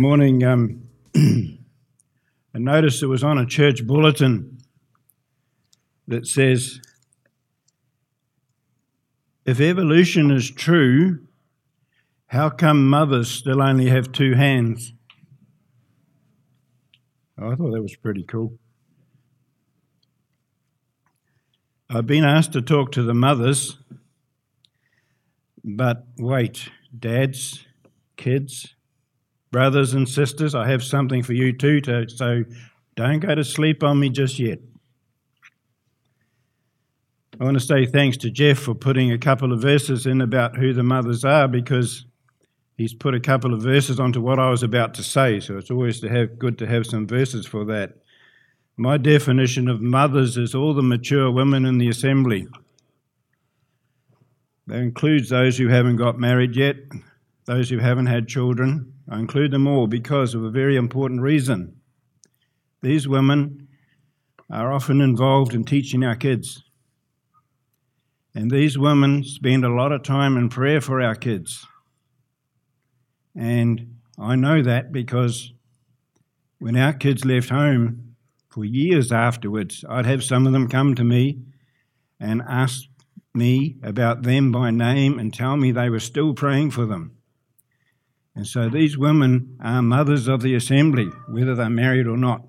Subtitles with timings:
[0.00, 0.82] morning, um,
[1.14, 4.56] I noticed it was on a church bulletin
[6.08, 6.80] that says,
[9.44, 11.18] if evolution is true,
[12.28, 14.94] how come mothers still only have two hands?
[17.38, 18.58] Oh, I thought that was pretty cool.
[21.90, 23.76] I've been asked to talk to the mothers,
[25.62, 27.66] but wait, dads,
[28.16, 28.76] kids,
[29.50, 32.44] brothers and sisters, I have something for you too, to, so
[32.96, 34.58] don't go to sleep on me just yet.
[37.40, 40.56] I want to say thanks to Jeff for putting a couple of verses in about
[40.56, 42.04] who the mothers are because
[42.76, 45.70] he's put a couple of verses onto what I was about to say, so it's
[45.70, 47.94] always to have good to have some verses for that.
[48.76, 52.46] My definition of mothers is all the mature women in the assembly.
[54.66, 56.76] That includes those who haven't got married yet,
[57.46, 58.92] those who haven't had children.
[59.10, 61.76] I include them all because of a very important reason.
[62.80, 63.68] These women
[64.48, 66.62] are often involved in teaching our kids.
[68.34, 71.66] And these women spend a lot of time in prayer for our kids.
[73.34, 75.52] And I know that because
[76.60, 78.10] when our kids left home,
[78.50, 81.38] for years afterwards, I'd have some of them come to me
[82.18, 82.82] and ask
[83.32, 87.16] me about them by name and tell me they were still praying for them.
[88.34, 92.42] And so these women are mothers of the assembly, whether they're married or not.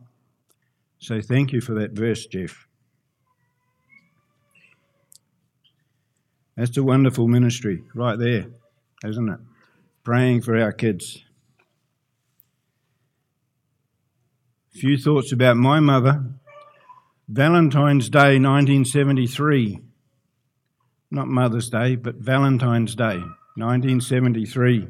[0.99, 2.67] So thank you for that verse, Jeff.
[6.55, 8.47] That's a wonderful ministry right there,
[9.03, 9.39] isn't it?
[10.03, 11.23] Praying for our kids.
[14.75, 16.23] A few thoughts about my mother.
[17.27, 19.79] Valentine's Day 1973.
[21.09, 23.17] Not Mother's Day, but Valentine's Day
[23.55, 24.87] 1973.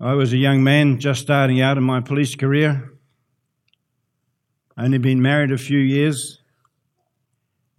[0.00, 2.92] I was a young man just starting out in my police career.
[4.76, 6.40] Only been married a few years.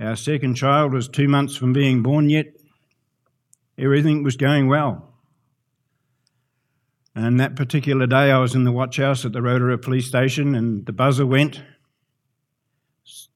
[0.02, 2.48] Our second child was two months from being born yet.
[3.78, 5.14] Everything was going well.
[7.16, 10.56] And that particular day, I was in the watch house at the Rotorua police station,
[10.56, 11.62] and the buzzer went.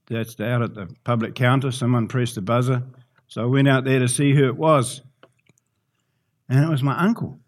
[0.08, 1.72] That's out at the public counter.
[1.72, 2.84] Someone pressed the buzzer.
[3.28, 5.02] So I went out there to see who it was.
[6.50, 7.40] And it was my uncle.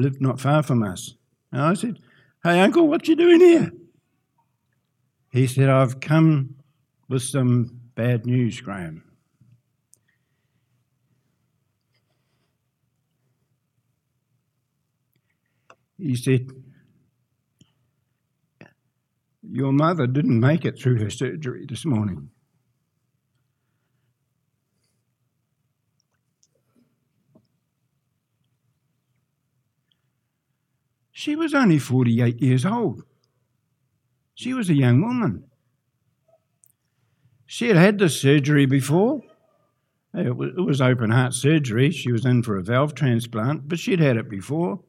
[0.00, 1.14] Lived not far from us.
[1.52, 1.98] And I said,
[2.42, 3.70] Hey, uncle, what you doing here?
[5.30, 6.56] He said, I've come
[7.08, 9.04] with some bad news, Graham.
[15.98, 16.48] He said,
[19.42, 22.30] Your mother didn't make it through her surgery this morning.
[31.20, 33.02] She was only 48 years old.
[34.34, 35.44] She was a young woman.
[37.44, 39.20] She had had the surgery before.
[40.14, 41.90] It was open heart surgery.
[41.90, 44.80] She was in for a valve transplant, but she'd had it before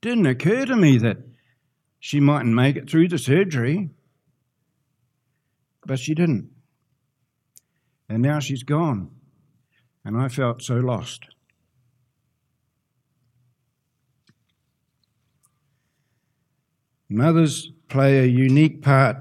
[0.00, 1.18] didn't occur to me that
[2.00, 3.90] she mightn't make it through the surgery.
[5.86, 6.50] But she didn't.
[8.08, 9.12] And now she's gone.
[10.04, 11.35] And I felt so lost.
[17.16, 19.16] Mothers play a unique part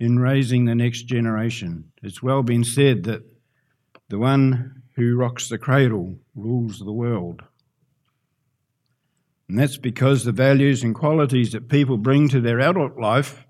[0.00, 1.92] in raising the next generation.
[2.02, 3.22] It's well been said that
[4.08, 7.42] the one who rocks the cradle rules the world.
[9.46, 13.46] And that's because the values and qualities that people bring to their adult life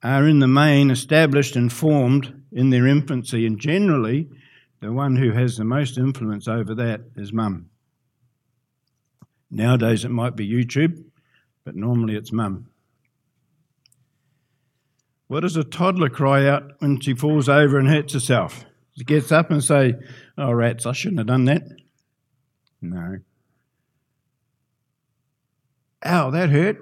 [0.00, 4.28] are in the main established and formed in their infancy, and generally,
[4.78, 7.68] the one who has the most influence over that is mum.
[9.54, 11.04] Nowadays, it might be YouTube,
[11.62, 12.68] but normally it's mum.
[15.28, 18.64] What does a toddler cry out when she falls over and hurts herself?
[18.96, 19.94] She gets up and say,
[20.38, 21.62] "Oh rats, I shouldn't have done that."
[22.80, 23.18] No.
[26.04, 26.78] Ow, that hurt?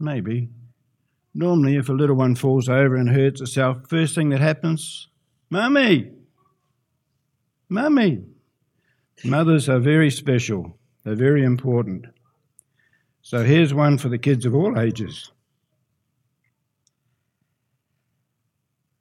[0.00, 0.50] Maybe.
[1.32, 5.08] Normally, if a little one falls over and hurts herself, first thing that happens,
[5.48, 6.10] Mummy!
[7.68, 8.24] Mummy!
[9.24, 12.06] Mothers are very special, they're very important.
[13.22, 15.30] So here's one for the kids of all ages.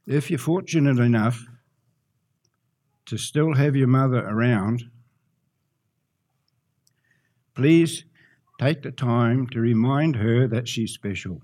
[0.06, 1.42] If you're fortunate enough
[3.06, 4.84] to still have your mother around,
[7.56, 8.06] Please
[8.60, 11.42] take the time to remind her that she's special.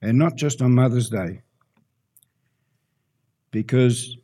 [0.00, 1.42] And not just on Mother's Day,
[3.50, 4.16] because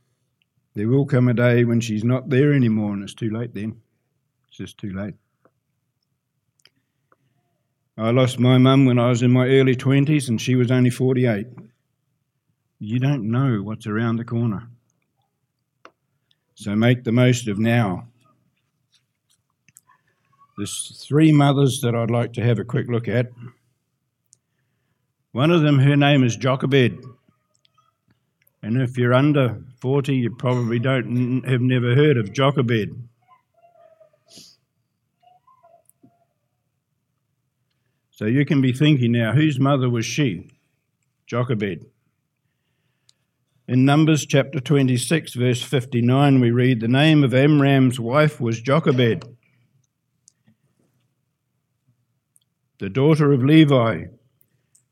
[0.74, 3.80] There will come a day when she's not there anymore, and it's too late then.
[4.48, 5.14] It's just too late.
[7.96, 10.90] I lost my mum when I was in my early 20s, and she was only
[10.90, 11.46] 48.
[12.80, 14.68] You don't know what's around the corner.
[16.56, 18.08] So make the most of now.
[20.56, 23.26] There's three mothers that I'd like to have a quick look at.
[25.32, 27.04] One of them, her name is Jochebed.
[28.64, 32.96] And if you're under 40, you probably don't have never heard of Jochebed.
[38.10, 40.50] So you can be thinking now, whose mother was she?
[41.26, 41.84] Jochebed.
[43.68, 49.24] In Numbers chapter 26, verse 59, we read, The name of Amram's wife was Jochebed,
[52.78, 54.04] the daughter of Levi,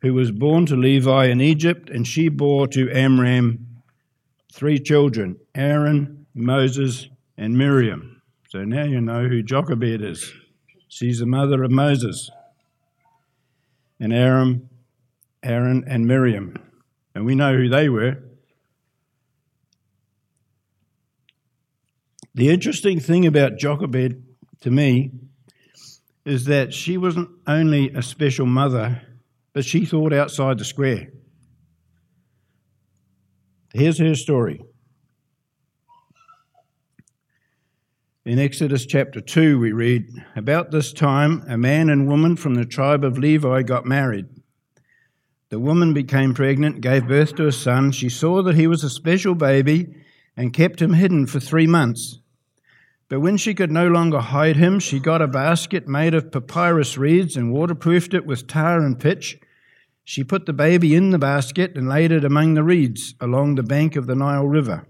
[0.03, 3.67] who was born to Levi in Egypt, and she bore to Amram
[4.53, 7.09] three children Aaron, Moses,
[7.39, 8.21] and Miriam.
[8.49, 10.33] So now you know who Jochebed is.
[10.89, 12.31] She's the mother of Moses.
[13.99, 14.69] And Aaron,
[15.43, 16.55] Aaron and Miriam.
[17.15, 18.19] And we know who they were.
[22.35, 24.23] The interesting thing about Jochebed
[24.63, 25.13] to me
[26.25, 29.03] is that she wasn't only a special mother,
[29.53, 31.09] but she thought outside the square.
[33.75, 34.61] Here's her story.
[38.25, 40.07] In Exodus chapter 2, we read
[40.37, 44.27] About this time, a man and woman from the tribe of Levi got married.
[45.49, 47.91] The woman became pregnant, gave birth to a son.
[47.91, 49.93] She saw that he was a special baby
[50.37, 52.21] and kept him hidden for three months.
[53.09, 56.97] But when she could no longer hide him, she got a basket made of papyrus
[56.97, 59.39] reeds and waterproofed it with tar and pitch.
[60.05, 63.63] She put the baby in the basket and laid it among the reeds along the
[63.63, 64.87] bank of the Nile River.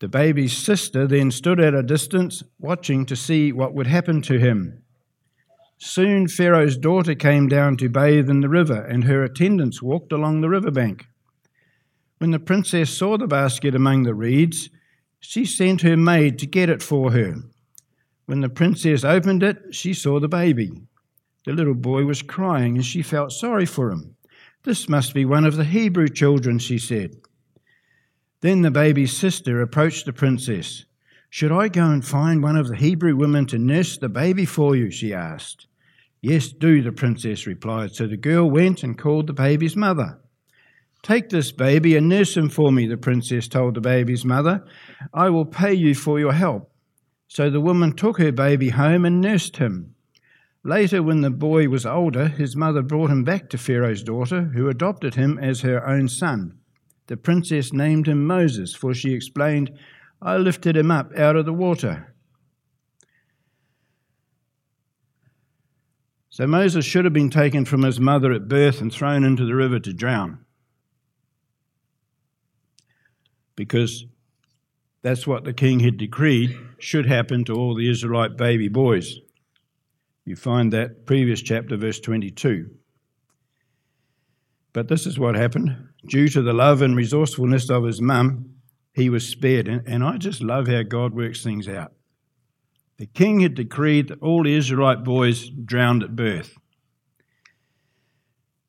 [0.00, 4.38] The baby's sister then stood at a distance, watching to see what would happen to
[4.38, 4.82] him.
[5.78, 10.40] Soon Pharaoh's daughter came down to bathe in the river, and her attendants walked along
[10.40, 11.06] the river bank.
[12.18, 14.70] When the princess saw the basket among the reeds,
[15.20, 17.36] she sent her maid to get it for her.
[18.26, 20.70] When the princess opened it, she saw the baby.
[21.46, 24.16] The little boy was crying, and she felt sorry for him.
[24.64, 27.14] This must be one of the Hebrew children, she said.
[28.40, 30.84] Then the baby's sister approached the princess.
[31.30, 34.74] Should I go and find one of the Hebrew women to nurse the baby for
[34.74, 34.90] you?
[34.90, 35.68] she asked.
[36.20, 37.94] Yes, do, the princess replied.
[37.94, 40.18] So the girl went and called the baby's mother.
[41.02, 44.64] Take this baby and nurse him for me, the princess told the baby's mother.
[45.14, 46.72] I will pay you for your help.
[47.28, 49.95] So the woman took her baby home and nursed him.
[50.66, 54.68] Later, when the boy was older, his mother brought him back to Pharaoh's daughter, who
[54.68, 56.58] adopted him as her own son.
[57.06, 59.70] The princess named him Moses, for she explained,
[60.20, 62.14] I lifted him up out of the water.
[66.30, 69.54] So Moses should have been taken from his mother at birth and thrown into the
[69.54, 70.46] river to drown.
[73.56, 74.04] because
[75.02, 79.18] that's what the king had decreed should happen to all the Israelite baby boys.
[80.26, 82.68] You find that previous chapter, verse 22.
[84.72, 85.88] But this is what happened.
[86.06, 88.56] Due to the love and resourcefulness of his mum,
[88.92, 89.68] he was spared.
[89.68, 91.92] And I just love how God works things out.
[92.98, 96.58] The king had decreed that all the Israelite boys drowned at birth.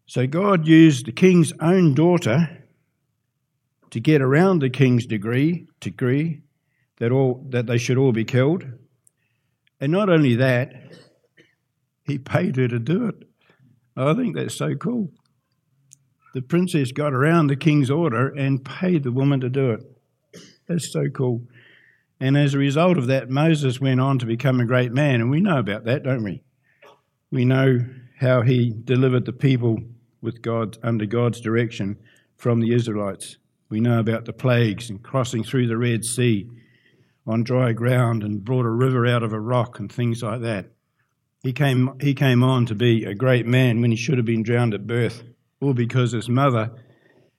[0.06, 2.66] So God used the king's own daughter
[3.90, 6.44] to get around the king's degree, decree
[6.98, 8.66] that all that they should all be killed.
[9.80, 10.74] And not only that,
[12.08, 13.28] he paid her to do it.
[13.96, 15.12] I think that's so cool.
[16.34, 19.84] The princess got around the king's order and paid the woman to do it.
[20.68, 21.42] That's so cool.
[22.20, 25.22] And as a result of that, Moses went on to become a great man.
[25.22, 26.44] And we know about that, don't we?
[27.32, 27.80] We know
[28.20, 29.80] how he delivered the people
[30.22, 31.98] with God under God's direction
[32.38, 33.38] from the Israelites.
[33.70, 36.50] We know about the plagues and crossing through the Red Sea
[37.26, 40.68] on dry ground and brought a river out of a rock and things like that.
[41.48, 44.44] He came, he came on to be a great man when he should have been
[44.44, 45.24] drowned at birth,
[45.62, 46.72] all because his mother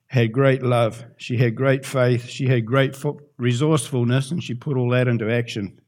[0.06, 1.04] had great love.
[1.18, 2.26] She had great faith.
[2.26, 2.96] She had great
[3.36, 5.82] resourcefulness, and she put all that into action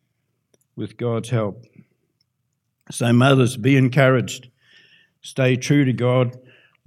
[0.76, 1.64] with God's help.
[2.90, 4.50] So, mothers, be encouraged.
[5.22, 6.36] Stay true to God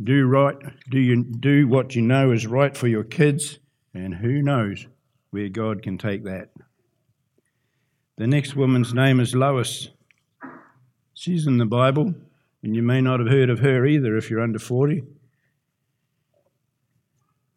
[0.03, 0.57] do right,
[0.91, 3.57] do you do what you know is right for your kids,
[3.95, 4.85] and who knows
[5.31, 6.49] where God can take that.
[8.17, 9.89] The next woman's name is Lois.
[11.13, 12.15] She's in the Bible,
[12.63, 15.03] and you may not have heard of her either if you're under 40.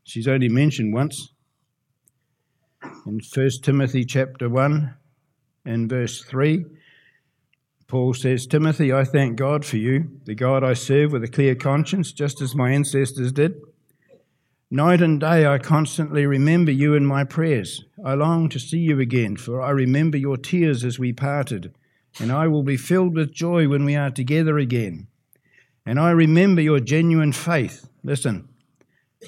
[0.05, 1.33] She's only mentioned once.
[3.07, 4.95] In 1 Timothy chapter 1
[5.65, 6.65] and verse 3,
[7.89, 11.55] Paul says, Timothy, I thank God for you, the God I serve with a clear
[11.55, 13.61] conscience, just as my ancestors did.
[14.71, 17.85] Night and day I constantly remember you in my prayers.
[18.05, 21.73] I long to see you again, for I remember your tears as we parted,
[22.19, 25.09] and I will be filled with joy when we are together again.
[25.85, 27.89] And I remember your genuine faith.
[28.03, 28.49] Listen,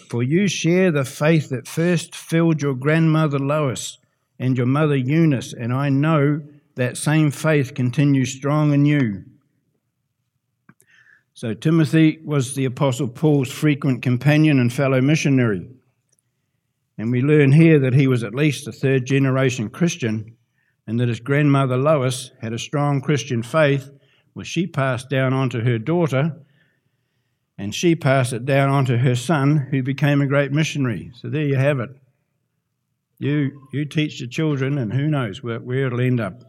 [0.09, 3.99] for you share the faith that first filled your grandmother Lois
[4.39, 6.43] and your mother Eunice, and I know
[6.77, 9.25] that same faith continues strong in you.
[11.35, 15.69] So, Timothy was the Apostle Paul's frequent companion and fellow missionary.
[16.97, 20.37] And we learn here that he was at least a third generation Christian
[20.89, 23.91] and that his grandmother Lois had a strong Christian faith,
[24.33, 26.35] which she passed down onto her daughter,
[27.59, 31.11] and she passed it down onto her son, who became a great missionary.
[31.15, 31.91] So there you have it.
[33.19, 36.43] You, you teach the children, and who knows where, where it'll end up.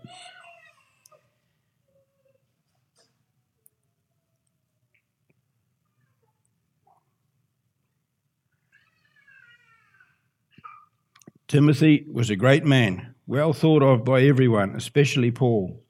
[11.50, 15.83] Timothy was a great man, well thought of by everyone, especially Paul.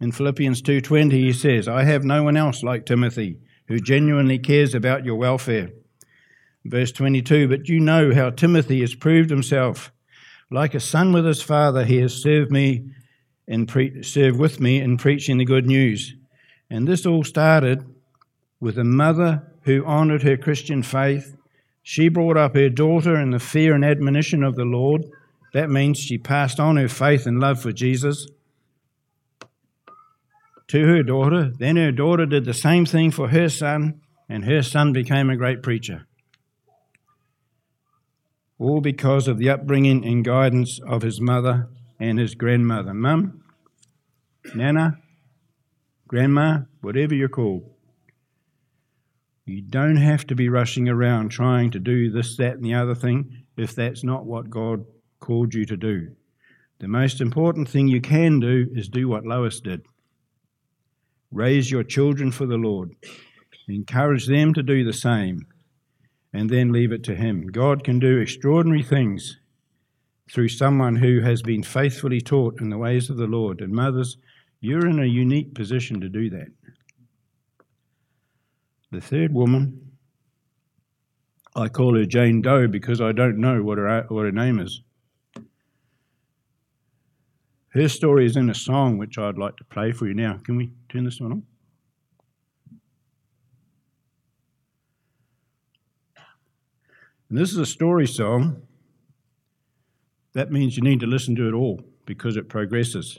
[0.00, 3.38] In Philippians 2:20 he says, "I have no one else like Timothy
[3.68, 5.70] who genuinely cares about your welfare."
[6.64, 9.92] Verse 22, "But you know how Timothy has proved himself
[10.50, 12.90] like a son with his father, he has served me
[13.46, 16.16] and pre- served with me in preaching the good news.
[16.68, 17.84] And this all started
[18.58, 21.36] with a mother who honored her Christian faith.
[21.84, 25.04] She brought up her daughter in the fear and admonition of the Lord.
[25.54, 28.26] That means she passed on her faith and love for Jesus
[30.68, 31.50] to her daughter.
[31.58, 35.36] Then her daughter did the same thing for her son, and her son became a
[35.36, 36.06] great preacher
[38.58, 41.68] all because of the upbringing and guidance of his mother
[41.98, 42.94] and his grandmother.
[42.94, 43.42] Mum,
[44.54, 44.98] Nana,
[46.06, 47.70] Grandma, whatever you're called.
[49.46, 52.94] You don't have to be rushing around trying to do this, that, and the other
[52.94, 54.84] thing if that's not what God
[55.24, 56.08] called you to do.
[56.80, 59.82] The most important thing you can do is do what Lois did
[61.34, 62.94] raise your children for the Lord,
[63.66, 65.46] encourage them to do the same
[66.32, 67.48] and then leave it to Him.
[67.48, 69.38] God can do extraordinary things
[70.30, 73.60] through someone who has been faithfully taught in the ways of the Lord.
[73.60, 74.16] And mothers,
[74.60, 76.48] you're in a unique position to do that.
[78.92, 79.92] The third woman,
[81.56, 84.82] I call her Jane Doe because I don't know what her, what her name is.
[87.74, 90.38] Her story is in a song which I'd like to play for you now.
[90.44, 91.42] Can we turn this one on?
[97.28, 98.62] And this is a story song.
[100.34, 103.18] That means you need to listen to it all because it progresses.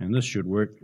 [0.00, 0.80] And this should work.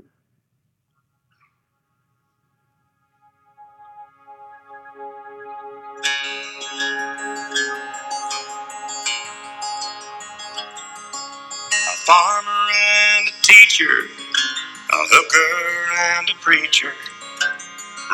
[16.48, 16.94] Preacher,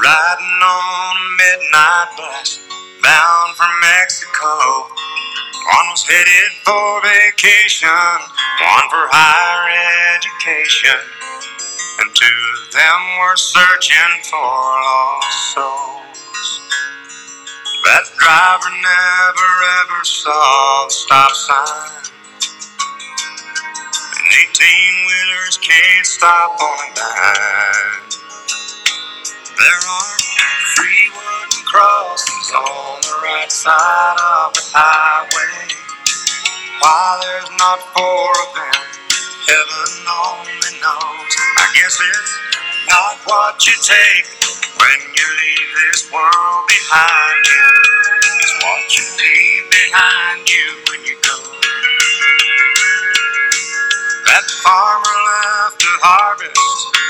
[0.02, 2.58] riding on a midnight bus
[2.98, 4.90] bound for Mexico.
[4.90, 7.94] One was headed for vacation,
[8.58, 10.98] one for higher education,
[12.02, 16.42] and two of them were searching for lost souls.
[17.86, 22.02] That driver never ever saw the stop sign.
[24.18, 28.03] And 18 wheelers can't stop on a dime.
[29.64, 30.18] There are
[30.76, 35.72] three wooden crosses on the right side of the highway.
[36.84, 38.82] Why there's not four of them,
[39.48, 41.32] heaven only knows.
[41.56, 42.32] I guess it's
[42.92, 44.28] not what you take
[44.76, 47.68] when you leave this world behind you.
[48.44, 51.40] It's what you leave behind you when you go.
[54.28, 57.03] That farmer left to harvest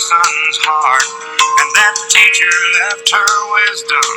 [0.00, 1.08] son's heart.
[1.60, 4.08] And that teacher left her wisdom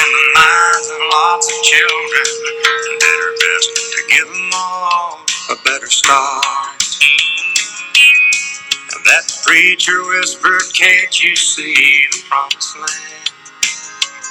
[0.00, 2.28] in the minds of lots of children
[2.88, 5.20] and did her best to give them all
[5.52, 6.78] a better start.
[8.80, 12.90] And that preacher whispered, Can't you see the promised land?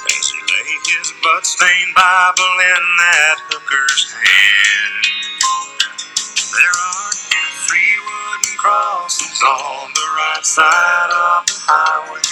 [0.06, 5.04] as he laid his blood-stained Bible in that hooker's hand.
[6.38, 7.12] There are
[8.66, 12.22] wooden crosses on the right side of the highway.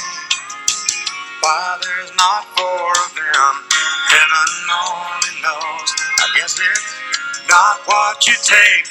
[1.42, 3.54] why there's not four of them.
[4.10, 5.90] Heaven only knows.
[6.20, 6.88] I guess it's
[7.48, 8.86] not what you take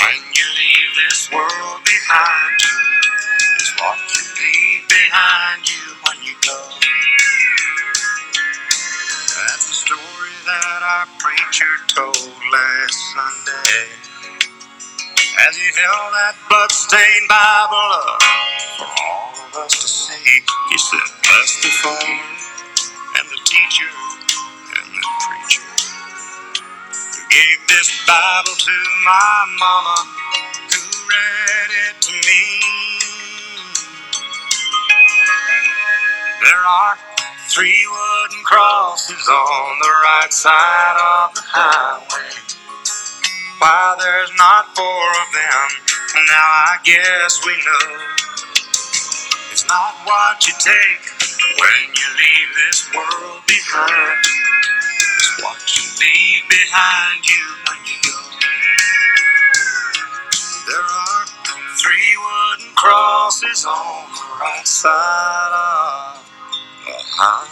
[0.00, 2.78] when you leave this world behind you.
[3.56, 6.60] It's what you leave behind you when you go.
[9.24, 14.11] That's the story that our preacher told last Sunday.
[15.34, 18.22] As he held that bloodstained Bible up
[18.76, 22.20] for all of us to see, he said, Bless the Father
[23.16, 23.88] and the teacher
[24.76, 25.64] and the preacher
[27.04, 29.96] who gave this Bible to my mama
[30.68, 32.42] who read it to me.
[36.44, 36.98] There are
[37.48, 42.41] three wooden crosses on the right side of the highway.
[43.62, 44.84] Why there's not four
[45.22, 45.68] of them,
[46.26, 47.96] now I guess we know.
[49.52, 51.04] It's not what you take
[51.60, 54.26] when you leave this world behind.
[55.18, 58.18] It's what you leave behind you when you go.
[60.66, 61.26] There are
[61.78, 66.24] three wooden crosses on the right side of
[66.86, 67.51] the highway.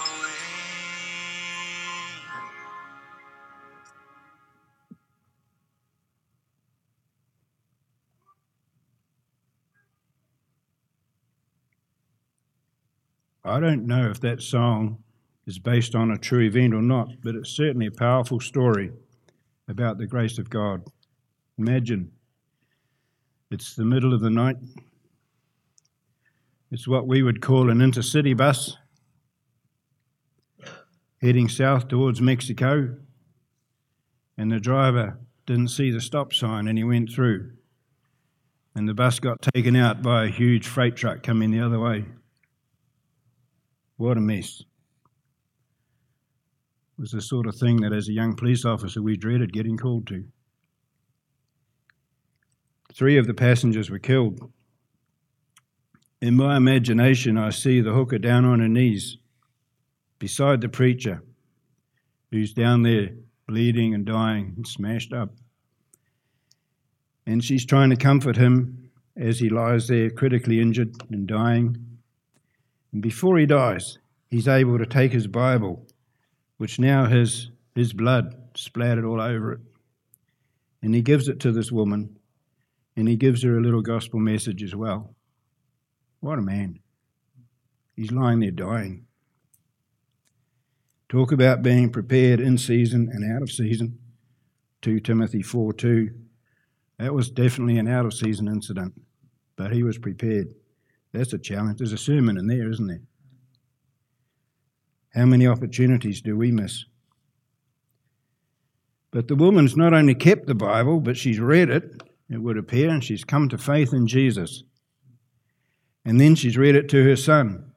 [13.50, 15.02] I don't know if that song
[15.46, 18.92] is based on a true event or not, but it's certainly a powerful story
[19.66, 20.82] about the grace of God.
[21.58, 22.12] Imagine
[23.50, 24.56] it's the middle of the night.
[26.70, 28.76] It's what we would call an intercity bus
[31.20, 32.96] heading south towards Mexico,
[34.38, 37.50] and the driver didn't see the stop sign and he went through.
[38.76, 42.04] And the bus got taken out by a huge freight truck coming the other way.
[44.00, 44.62] What a mess.
[44.62, 44.66] It
[46.96, 50.06] was the sort of thing that, as a young police officer, we dreaded getting called
[50.06, 50.24] to.
[52.94, 54.50] Three of the passengers were killed.
[56.22, 59.18] In my imagination, I see the hooker down on her knees
[60.18, 61.22] beside the preacher
[62.30, 63.10] who's down there
[63.46, 65.34] bleeding and dying and smashed up.
[67.26, 71.89] And she's trying to comfort him as he lies there critically injured and dying.
[72.92, 73.98] And before he dies,
[74.28, 75.86] he's able to take his Bible,
[76.56, 79.60] which now has his blood splattered all over it,
[80.82, 82.18] and he gives it to this woman,
[82.96, 85.14] and he gives her a little gospel message as well.
[86.20, 86.80] What a man.
[87.94, 89.06] He's lying there dying.
[91.08, 93.98] Talk about being prepared in season and out of season.
[94.82, 96.10] 2 Timothy 4 2.
[96.98, 98.94] That was definitely an out of season incident,
[99.56, 100.54] but he was prepared.
[101.12, 101.78] That's a challenge.
[101.78, 103.02] There's a sermon in there, isn't there?
[105.14, 106.84] How many opportunities do we miss?
[109.10, 112.90] But the woman's not only kept the Bible, but she's read it, it would appear,
[112.90, 114.62] and she's come to faith in Jesus.
[116.04, 117.72] And then she's read it to her son,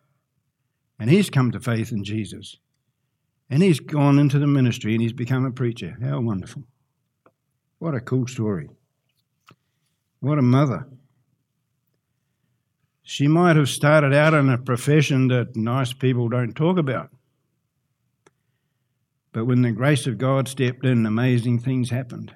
[0.99, 2.57] and he's come to faith in Jesus.
[3.49, 5.97] And he's gone into the ministry and he's become a preacher.
[6.01, 6.63] How wonderful.
[7.77, 8.69] What a cool story.
[10.21, 10.87] What a mother.
[13.03, 17.09] She might have started out in a profession that nice people don't talk about.
[19.33, 22.35] But when the grace of God stepped in, amazing things happened.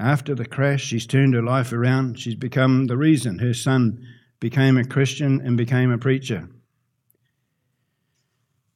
[0.00, 2.18] After the crash, she's turned her life around.
[2.18, 4.04] She's become the reason her son
[4.40, 6.48] became a Christian and became a preacher.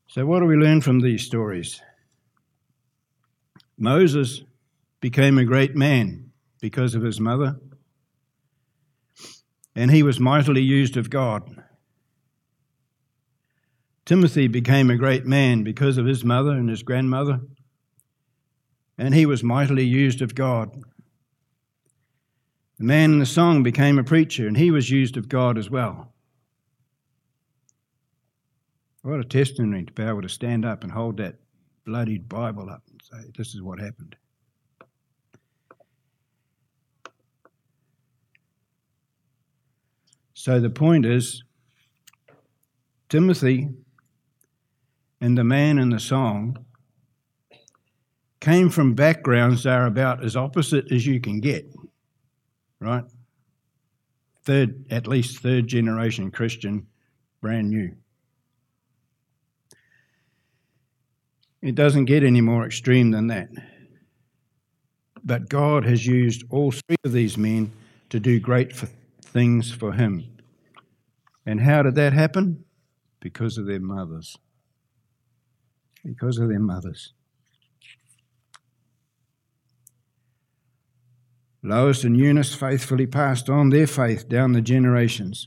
[0.08, 1.80] So, what do we learn from these stories?
[3.78, 4.42] Moses
[5.00, 7.56] became a great man because of his mother,
[9.74, 11.62] and he was mightily used of God.
[14.04, 17.40] Timothy became a great man because of his mother and his grandmother,
[18.98, 20.82] and he was mightily used of God.
[22.78, 25.70] The man in the song became a preacher, and he was used of God as
[25.70, 26.12] well.
[29.02, 31.36] What a testimony to be able to stand up and hold that
[31.84, 34.16] bloodied Bible up and say, This is what happened.
[40.42, 41.44] So the point is,
[43.08, 43.68] Timothy
[45.20, 46.64] and the man in the song
[48.40, 51.72] came from backgrounds that are about as opposite as you can get,
[52.80, 53.04] right?
[54.42, 56.88] Third, at least third generation Christian,
[57.40, 57.94] brand new.
[61.60, 63.48] It doesn't get any more extreme than that.
[65.22, 67.70] But God has used all three of these men
[68.10, 68.72] to do great
[69.22, 70.31] things for Him.
[71.44, 72.64] And how did that happen?
[73.22, 74.36] because of their mothers.
[76.04, 77.14] Because of their mothers.
[81.62, 85.46] Lois and Eunice faithfully passed on their faith down the generations.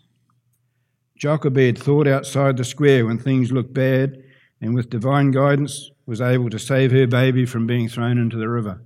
[1.18, 4.24] Jochebed thought outside the square when things looked bad
[4.62, 8.48] and with divine guidance was able to save her baby from being thrown into the
[8.48, 8.82] river.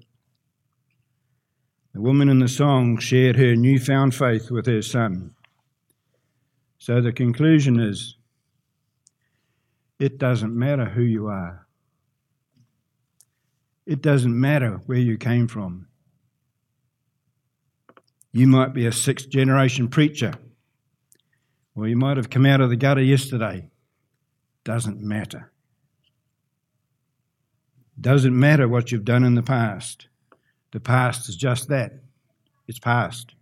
[1.93, 5.35] The woman in the song shared her newfound faith with her son.
[6.79, 8.15] So the conclusion is
[9.99, 11.67] it doesn't matter who you are.
[13.85, 15.87] It doesn't matter where you came from.
[18.31, 20.33] You might be a sixth generation preacher,
[21.75, 23.69] or you might have come out of the gutter yesterday.
[24.63, 25.51] Doesn't matter.
[27.99, 30.07] Doesn't matter what you've done in the past.
[30.71, 31.91] The past is just that
[32.67, 33.33] it's past,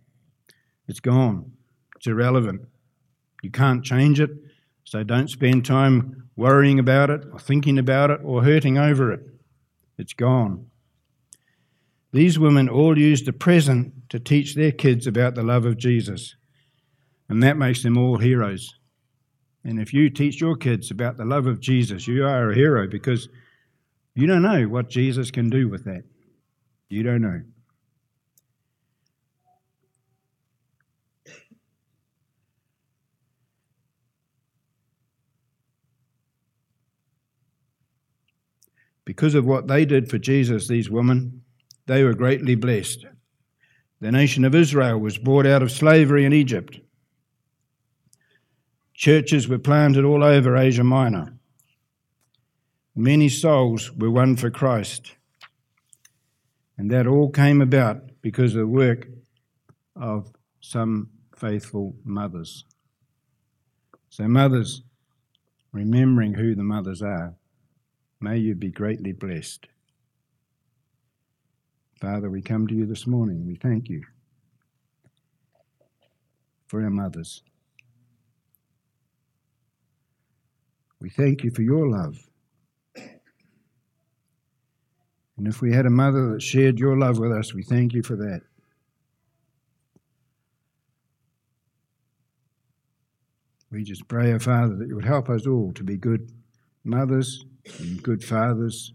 [0.88, 1.52] it's gone,
[1.96, 2.62] it's irrelevant.
[3.42, 4.30] You can't change it,
[4.84, 9.20] so don't spend time worrying about it, or thinking about it, or hurting over it.
[9.98, 10.66] It's gone.
[12.12, 16.36] These women all used the present to teach their kids about the love of Jesus,
[17.28, 18.74] and that makes them all heroes.
[19.64, 22.88] And if you teach your kids about the love of Jesus, you are a hero
[22.88, 23.28] because
[24.14, 26.04] you don't know what Jesus can do with that.
[26.88, 27.42] You don't know.
[39.08, 41.40] Because of what they did for Jesus, these women,
[41.86, 43.06] they were greatly blessed.
[44.02, 46.78] The nation of Israel was brought out of slavery in Egypt.
[48.92, 51.38] Churches were planted all over Asia Minor.
[52.94, 55.14] Many souls were won for Christ.
[56.76, 59.08] And that all came about because of the work
[59.96, 62.66] of some faithful mothers.
[64.10, 64.82] So, mothers,
[65.72, 67.37] remembering who the mothers are,
[68.20, 69.68] May you be greatly blessed.
[72.00, 73.46] Father, we come to you this morning.
[73.46, 74.02] We thank you
[76.66, 77.42] for our mothers.
[81.00, 82.16] We thank you for your love.
[85.36, 88.02] And if we had a mother that shared your love with us, we thank you
[88.02, 88.40] for that.
[93.70, 96.32] We just pray, our Father, that you would help us all to be good
[96.88, 97.44] mothers
[97.78, 98.92] and good fathers,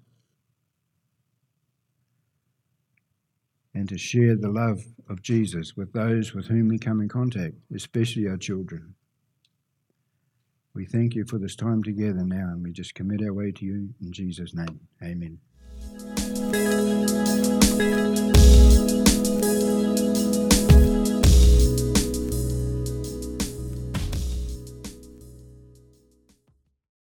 [3.73, 7.56] and to share the love of Jesus with those with whom we come in contact,
[7.75, 8.95] especially our children.
[10.75, 13.65] We thank you for this time together now, and we just commit our way to
[13.65, 14.79] you in Jesus' name.
[15.03, 15.39] Amen.